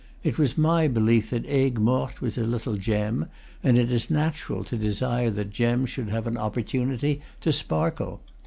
[0.23, 3.27] It was my belief that Aigues Mortes was a little gem,
[3.61, 8.19] and it is natural to desire that gems should have an opportunity to sparkle.